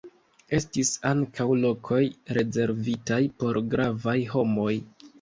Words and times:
Estis 0.59 0.89
ankaŭ 1.09 1.47
lokoj 1.67 2.01
rezervitaj 2.39 3.23
por 3.39 3.63
gravaj 3.77 4.21
homoj. 4.37 4.71